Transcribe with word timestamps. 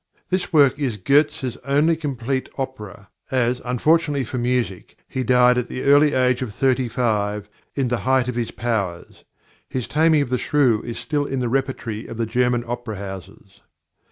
This 0.29 0.51
work 0.51 0.79
is 0.79 0.97
Goetz's 0.97 1.57
only 1.57 1.95
complete 1.95 2.49
opera, 2.57 3.11
as, 3.29 3.61
unfortunately 3.63 4.23
for 4.23 4.39
music, 4.39 4.97
he 5.07 5.21
died 5.23 5.59
at 5.59 5.67
the 5.67 5.83
early 5.83 6.13
age 6.15 6.41
of 6.41 6.55
thirty 6.55 6.87
five, 6.87 7.47
in 7.75 7.89
the 7.89 7.97
height 7.99 8.27
of 8.27 8.33
his 8.33 8.49
powers. 8.49 9.25
His 9.69 9.87
Taming 9.87 10.23
of 10.23 10.29
the 10.31 10.39
Shrew 10.39 10.81
is 10.81 10.97
still 10.97 11.25
in 11.25 11.37
the 11.39 11.49
repertory 11.49 12.07
of 12.07 12.17
the 12.17 12.25
German 12.25 12.63
opera 12.65 12.95
houses. 12.95 13.61